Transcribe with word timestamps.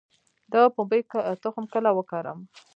د 0.51 0.53
پنبې 0.75 0.99
تخم 1.43 1.65
کله 1.73 1.89
وکرم؟ 1.97 2.39